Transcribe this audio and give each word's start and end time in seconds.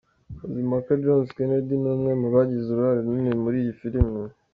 Mazimpaka 0.39 0.99
Jones 1.03 1.33
Kennedy 1.35 1.73
ni 1.81 1.89
umwe 1.93 2.11
mu 2.21 2.27
bagize 2.35 2.67
uruhare 2.69 2.99
runini 3.05 3.33
muri 3.43 3.57
iyi 3.63 3.73
filime. 3.79 4.19